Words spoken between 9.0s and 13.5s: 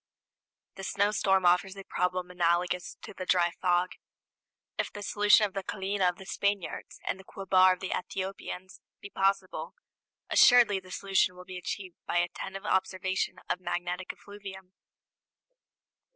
possible, assuredly that solution will be achieved by attentive observation